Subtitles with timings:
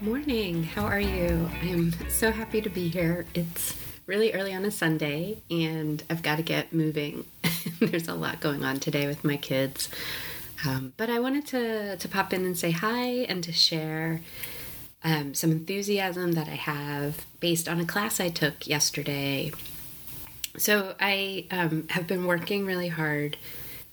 [0.00, 0.62] Morning.
[0.62, 1.50] How are you?
[1.60, 3.26] I'm so happy to be here.
[3.34, 3.76] It's
[4.06, 7.24] really early on a Sunday and I've got to get moving.
[7.80, 9.88] There's a lot going on today with my kids.
[10.64, 14.20] Um, but I wanted to, to pop in and say hi and to share
[15.02, 19.50] um, some enthusiasm that I have based on a class I took yesterday.
[20.58, 23.36] So I um, have been working really hard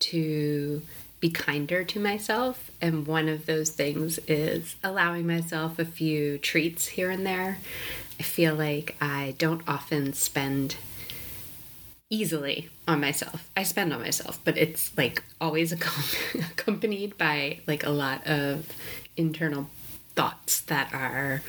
[0.00, 0.82] to
[1.20, 2.70] be kinder to myself.
[2.80, 7.58] And one of those things is allowing myself a few treats here and there.
[8.18, 10.76] I feel like I don't often spend
[12.08, 13.50] easily on myself.
[13.56, 15.72] I spend on myself, but it's like always
[16.34, 18.72] accompanied by like a lot of
[19.16, 19.68] internal
[20.14, 21.42] thoughts that are,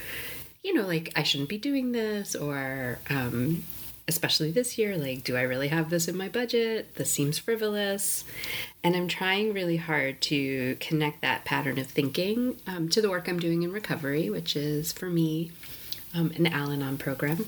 [0.63, 3.63] you know, like I shouldn't be doing this or, um,
[4.07, 6.95] especially this year, like, do I really have this in my budget?
[6.95, 8.23] This seems frivolous.
[8.83, 13.27] And I'm trying really hard to connect that pattern of thinking um, to the work
[13.27, 15.51] I'm doing in recovery, which is for me
[16.15, 17.45] um, an Al Anon program.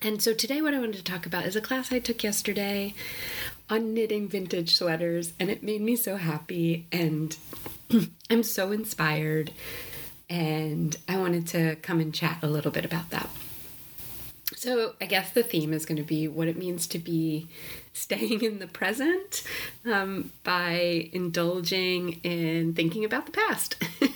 [0.00, 2.94] And so today, what I wanted to talk about is a class I took yesterday
[3.68, 6.86] on knitting vintage sweaters, and it made me so happy.
[6.92, 7.36] And
[8.30, 9.50] I'm so inspired.
[10.30, 13.28] And I wanted to come and chat a little bit about that.
[14.58, 17.48] So, I guess the theme is going to be what it means to be
[17.92, 19.44] staying in the present
[19.86, 23.76] um, by indulging in thinking about the past.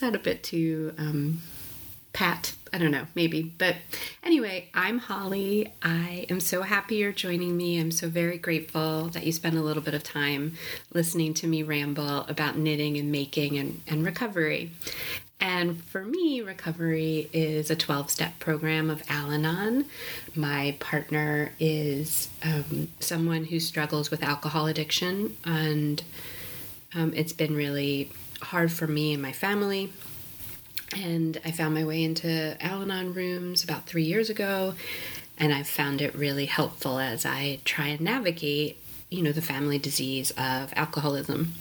[0.00, 1.42] that a bit too um,
[2.12, 2.54] pat?
[2.72, 3.42] I don't know, maybe.
[3.42, 3.76] But
[4.22, 5.72] anyway, I'm Holly.
[5.82, 7.80] I am so happy you're joining me.
[7.80, 10.56] I'm so very grateful that you spend a little bit of time
[10.92, 14.72] listening to me ramble about knitting and making and, and recovery.
[15.40, 19.84] And for me, recovery is a 12 step program of Al Anon.
[20.34, 26.02] My partner is um, someone who struggles with alcohol addiction, and
[26.92, 28.10] um, it's been really
[28.42, 29.92] hard for me and my family.
[30.96, 34.74] And I found my way into Al Anon rooms about three years ago,
[35.38, 39.78] and I've found it really helpful as I try and navigate, you know, the family
[39.78, 41.54] disease of alcoholism.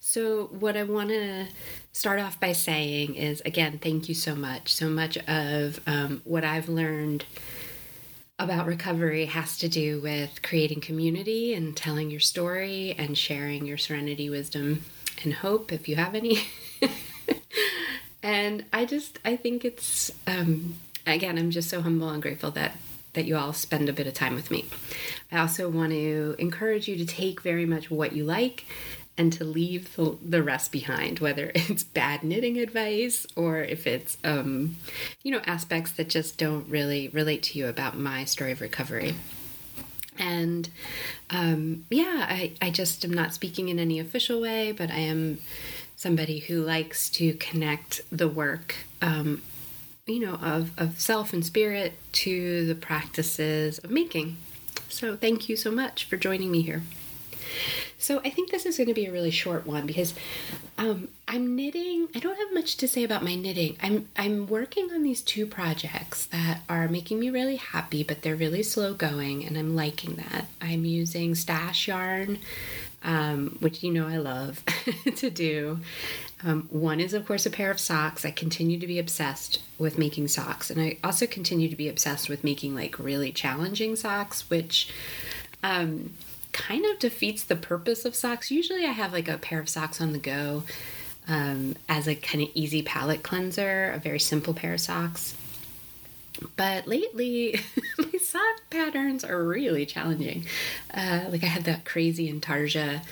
[0.00, 1.46] So, what I want to
[1.92, 4.72] start off by saying is again, thank you so much.
[4.74, 7.24] So much of um, what I've learned
[8.38, 13.76] about recovery has to do with creating community and telling your story and sharing your
[13.76, 14.84] serenity, wisdom,
[15.22, 16.48] and hope if you have any.
[18.22, 20.76] and I just, I think it's, um,
[21.06, 22.76] again, I'm just so humble and grateful that
[23.14, 24.66] that you all spend a bit of time with me.
[25.32, 28.64] I also want to encourage you to take very much what you like
[29.18, 34.16] and to leave the, the rest behind, whether it's bad knitting advice or if it's,
[34.24, 34.76] um,
[35.22, 39.14] you know, aspects that just don't really relate to you about my story of recovery.
[40.18, 40.68] And
[41.30, 45.38] um, yeah, I, I just am not speaking in any official way, but I am
[45.96, 49.42] somebody who likes to connect the work um,
[50.10, 54.36] you know, of, of self and spirit to the practices of making.
[54.88, 56.82] So, thank you so much for joining me here.
[58.00, 60.14] So I think this is going to be a really short one because
[60.78, 62.08] um, I'm knitting.
[62.14, 63.76] I don't have much to say about my knitting.
[63.82, 68.36] I'm I'm working on these two projects that are making me really happy, but they're
[68.36, 70.46] really slow going, and I'm liking that.
[70.62, 72.38] I'm using stash yarn,
[73.04, 74.64] um, which you know I love
[75.16, 75.80] to do.
[76.42, 78.24] Um, one is, of course, a pair of socks.
[78.24, 82.28] I continue to be obsessed with making socks, and I also continue to be obsessed
[82.28, 84.92] with making like really challenging socks, which.
[85.62, 86.14] Um,
[86.52, 88.50] kind of defeats the purpose of socks.
[88.50, 90.64] Usually, I have like a pair of socks on the go
[91.28, 95.34] um, as a kind of easy palate cleanser, a very simple pair of socks.
[96.56, 97.60] But lately,
[97.98, 100.46] my sock patterns are really challenging.
[100.92, 103.02] Uh, like I had that crazy Intarsia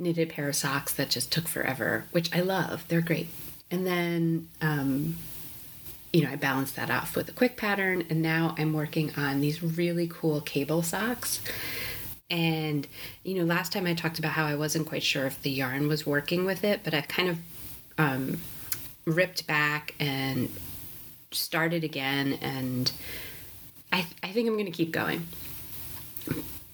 [0.00, 2.84] knitted pair of socks that just took forever, which I love.
[2.88, 3.28] They're great.
[3.70, 5.18] And then, um,
[6.12, 9.40] you know, I balanced that off with a quick pattern, and now I'm working on
[9.40, 11.40] these really cool cable socks
[12.30, 12.86] and,
[13.24, 15.88] you know, last time I talked about how I wasn't quite sure if the yarn
[15.88, 17.38] was working with it, but I've kind of
[17.98, 18.40] um,
[19.04, 20.48] ripped back and
[21.32, 22.38] started again.
[22.40, 22.92] And
[23.92, 25.26] I, I think I'm going to keep going.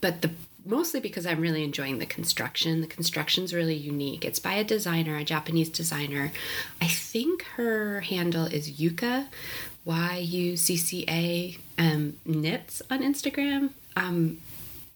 [0.02, 0.30] But the
[0.66, 2.80] mostly because I'm really enjoying the construction.
[2.80, 4.24] The construction's really unique.
[4.24, 6.32] It's by a designer, a Japanese designer.
[6.80, 9.28] I think her handle is Yucca,
[9.84, 13.70] Y U C C A um, knits on Instagram.
[13.96, 14.40] Um,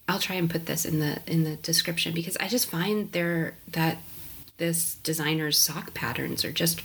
[0.09, 3.55] I'll try and put this in the in the description because I just find there
[3.69, 3.99] that
[4.57, 6.83] this designer's sock patterns are just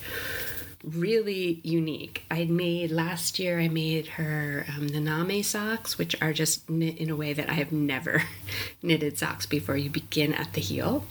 [0.85, 2.25] really unique.
[2.29, 3.59] I made last year.
[3.59, 7.53] I made her um, Naname socks, which are just knit in a way that I
[7.53, 8.23] have never
[8.83, 9.77] knitted socks before.
[9.77, 11.05] You begin at the heel,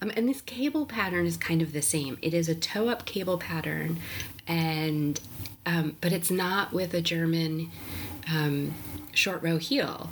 [0.00, 2.18] um, and this cable pattern is kind of the same.
[2.22, 3.98] It is a toe-up cable pattern,
[4.46, 5.20] and
[5.66, 7.70] um, but it's not with a German
[8.28, 8.74] um,
[9.12, 10.10] short row heel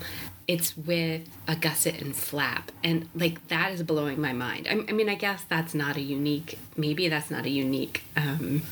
[0.48, 4.92] it's with a gusset and flap and like that is blowing my mind I, I,
[4.92, 8.62] mean i guess that's not a unique maybe that's not a unique um,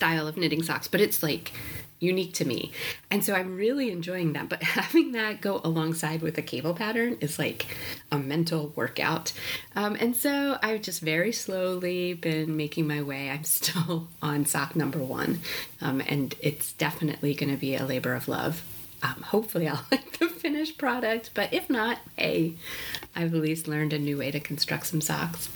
[0.00, 1.52] style of knitting socks but it's like
[2.02, 2.72] unique to me.
[3.10, 7.18] And so i'm really enjoying that but having that go alongside with a cable pattern
[7.20, 7.66] is like
[8.10, 9.34] a mental workout.
[9.76, 13.28] Um, and so i've just very slowly been making my way.
[13.28, 15.40] I'm still on sock number one
[15.82, 18.64] um, and it's definitely going to be a labor of love
[19.02, 22.54] um, hopefully, I'll like the finished product, but if not, hey,
[23.14, 25.48] I've at least learned a new way to construct some socks.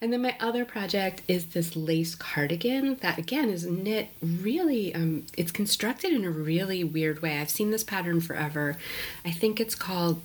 [0.00, 5.26] And then my other project is this lace cardigan that again is knit really, um,
[5.36, 7.38] it's constructed in a really weird way.
[7.38, 8.76] I've seen this pattern forever.
[9.24, 10.22] I think it's called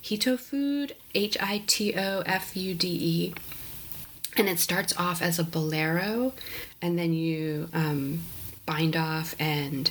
[0.00, 3.34] Hito Hitofude, H I T O F U D E.
[4.36, 6.32] And it starts off as a bolero,
[6.80, 8.20] and then you um,
[8.66, 9.90] bind off and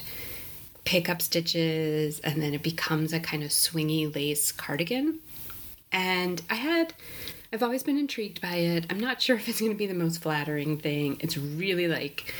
[0.88, 5.20] pick up stitches and then it becomes a kind of swingy lace cardigan.
[5.92, 6.94] And I had,
[7.52, 8.86] I've always been intrigued by it.
[8.90, 11.18] I'm not sure if it's going to be the most flattering thing.
[11.20, 12.34] It's really like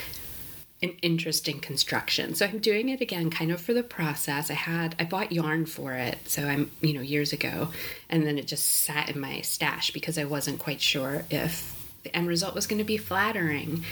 [0.82, 2.36] an interesting construction.
[2.36, 4.50] So I'm doing it again kind of for the process.
[4.50, 6.18] I had I bought yarn for it.
[6.24, 7.68] So I'm, you know, years ago
[8.10, 12.16] and then it just sat in my stash because I wasn't quite sure if the
[12.16, 13.84] end result was going to be flattering.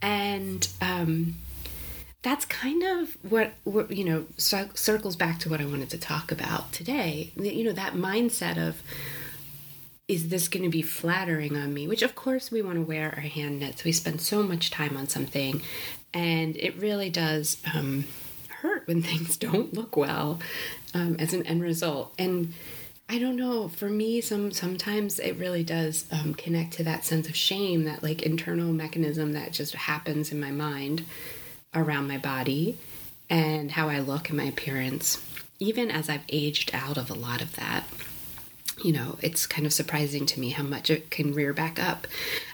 [0.00, 1.34] And um
[2.22, 6.32] that's kind of what, what you know circles back to what I wanted to talk
[6.32, 7.32] about today.
[7.36, 8.82] You know that mindset of
[10.08, 11.86] is this going to be flattering on me?
[11.86, 13.84] Which of course we want to wear our hand knits.
[13.84, 15.62] We spend so much time on something,
[16.12, 18.04] and it really does um,
[18.48, 20.40] hurt when things don't look well
[20.94, 22.14] um, as an end result.
[22.18, 22.52] And
[23.08, 23.68] I don't know.
[23.68, 28.02] For me, some sometimes it really does um, connect to that sense of shame, that
[28.02, 31.04] like internal mechanism that just happens in my mind
[31.78, 32.76] around my body
[33.30, 35.22] and how I look and my appearance,
[35.58, 37.84] even as I've aged out of a lot of that.
[38.82, 42.06] You know, it's kind of surprising to me how much it can rear back up,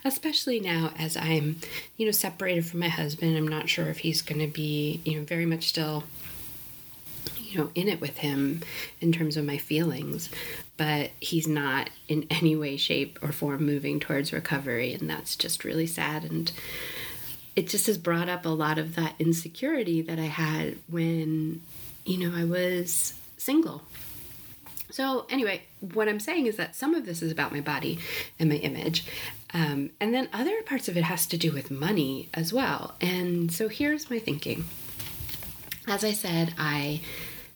[0.07, 1.57] especially now as I'm,
[1.99, 3.37] you know, separated from my husband.
[3.37, 6.05] I'm not sure if he's going to be, you know, very much still,
[7.37, 8.63] you know, in it with him
[9.03, 10.31] in terms of my feelings,
[10.79, 14.95] but he's not in any way, shape, or form moving towards recovery.
[14.95, 16.25] And that's just really sad.
[16.25, 16.51] And,
[17.57, 21.63] it just has brought up a lot of that insecurity that I had when,
[22.05, 23.83] you know, I was single.
[24.91, 27.99] So, anyway, what I'm saying is that some of this is about my body
[28.39, 29.05] and my image.
[29.53, 32.95] Um, and then other parts of it has to do with money as well.
[33.01, 34.65] And so here's my thinking.
[35.87, 37.01] As I said, I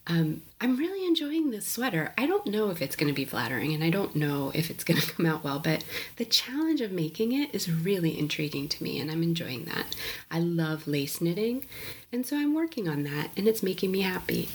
[0.08, 2.14] um, I'm really enjoying this sweater.
[2.16, 4.82] I don't know if it's going to be flattering and I don't know if it's
[4.82, 5.84] going to come out well, but
[6.16, 9.94] the challenge of making it is really intriguing to me and I'm enjoying that.
[10.30, 11.66] I love lace knitting,
[12.12, 14.48] and so I'm working on that and it's making me happy.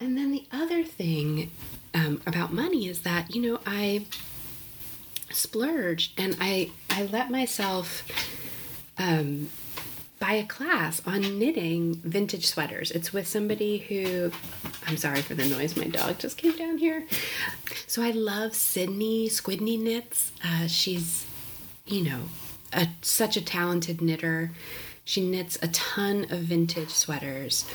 [0.00, 1.50] And then the other thing
[1.94, 4.06] um, about money is that, you know, I
[5.30, 8.02] splurged and I, I let myself.
[8.96, 9.48] Um,
[10.20, 12.90] buy a class on knitting vintage sweaters.
[12.90, 14.30] It's with somebody who,
[14.90, 17.04] I'm sorry for the noise, my dog just came down here.
[17.86, 20.32] So I love Sydney Squidney Knits.
[20.44, 21.26] Uh, she's,
[21.86, 22.22] you know,
[22.72, 24.50] a, such a talented knitter.
[25.04, 27.70] She knits a ton of vintage sweaters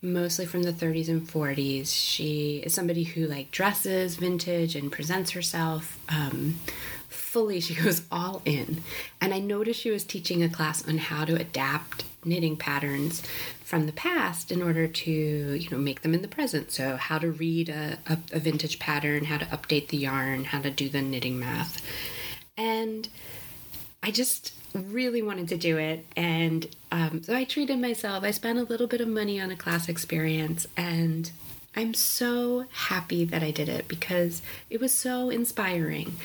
[0.00, 1.88] mostly from the 30s and 40s.
[1.88, 6.60] She is somebody who like dresses vintage and presents herself um,
[7.08, 8.84] fully, she goes all in.
[9.20, 13.22] And I noticed she was teaching a class on how to adapt knitting patterns
[13.64, 16.70] from the past in order to, you know, make them in the present.
[16.70, 20.60] So how to read a, a, a vintage pattern, how to update the yarn, how
[20.60, 21.84] to do the knitting math.
[22.56, 23.08] And
[24.02, 26.04] I just really wanted to do it.
[26.16, 28.24] And um, so I treated myself.
[28.24, 31.30] I spent a little bit of money on a class experience and
[31.76, 36.16] I'm so happy that I did it because it was so inspiring.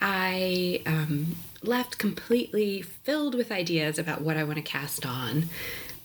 [0.00, 5.44] I um, left completely filled with ideas about what I want to cast on.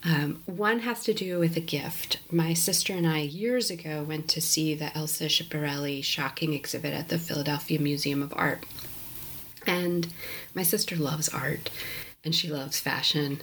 [0.06, 2.20] Um, one has to do with a gift.
[2.30, 7.08] My sister and I, years ago, went to see the Elsa Schiaparelli shocking exhibit at
[7.08, 8.66] the Philadelphia Museum of Art.
[9.66, 10.08] And
[10.54, 11.70] my sister loves art
[12.26, 13.40] and she loves fashion.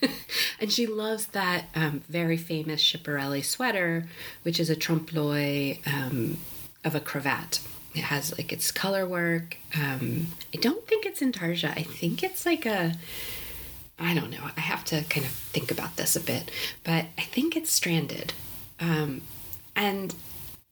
[0.60, 4.08] and she loves that um, very famous Schiaparelli sweater,
[4.42, 6.38] which is a trompe l'oeil um,
[6.84, 7.60] of a cravat.
[7.98, 9.56] It has like its color work.
[9.76, 11.70] Um, I don't think it's intarsia.
[11.76, 12.94] I think it's like a
[13.98, 14.48] I don't know.
[14.56, 16.50] I have to kind of think about this a bit,
[16.84, 18.32] but I think it's stranded.
[18.78, 19.22] Um,
[19.74, 20.14] and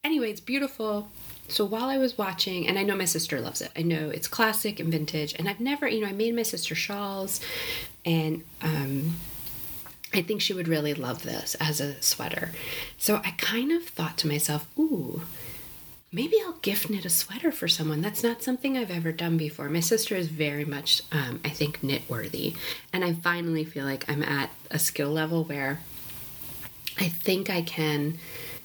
[0.04, 1.08] anyway, it's beautiful.
[1.48, 3.70] So while I was watching, and I know my sister loves it.
[3.76, 6.74] I know it's classic and vintage, and I've never, you know, I made my sister
[6.74, 7.40] shawls,
[8.04, 9.14] and um,
[10.14, 12.52] I think she would really love this as a sweater.
[12.96, 15.22] So I kind of thought to myself, ooh,
[16.12, 18.00] maybe I'll gift knit a sweater for someone.
[18.00, 19.68] That's not something I've ever done before.
[19.68, 22.54] My sister is very much, um, I think, knit worthy.
[22.92, 25.80] And I finally feel like I'm at a skill level where
[26.98, 28.18] I think I can.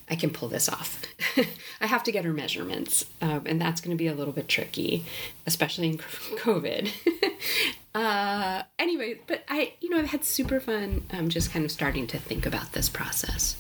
[0.10, 1.02] I can pull this off.
[1.80, 4.50] I have to get her measurements, um, and that's going to be a little bit
[4.50, 5.06] tricky,
[5.48, 6.92] especially in COVID.
[7.96, 12.08] uh, anyway, but I, you know, I've had super fun um, just kind of starting
[12.08, 13.56] to think about this process.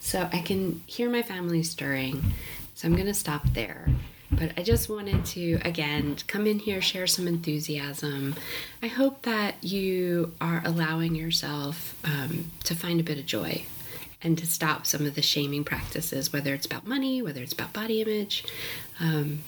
[0.00, 2.32] So I can hear my family stirring.
[2.74, 3.88] So I'm going to stop there.
[4.30, 8.34] But I just wanted to, again, come in here, share some enthusiasm.
[8.82, 13.64] I hope that you are allowing yourself um, to find a bit of joy
[14.22, 17.72] and to stop some of the shaming practices, whether it's about money, whether it's about
[17.72, 18.44] body image.
[18.98, 19.40] Um,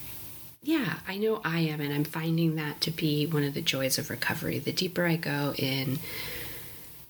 [0.62, 3.98] yeah, I know I am, and I'm finding that to be one of the joys
[3.98, 4.58] of recovery.
[4.58, 5.98] The deeper I go in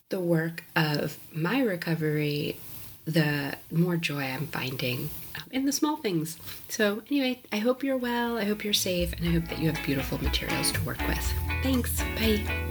[0.08, 2.60] the work of my recovery,
[3.06, 6.38] the more joy I'm finding um, in the small things.
[6.68, 9.70] So, anyway, I hope you're well, I hope you're safe, and I hope that you
[9.70, 11.32] have beautiful materials to work with.
[11.62, 12.00] Thanks.
[12.16, 12.65] Bye.